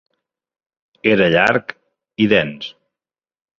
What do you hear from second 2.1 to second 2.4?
i